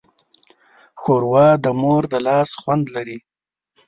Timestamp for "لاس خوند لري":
2.27-3.17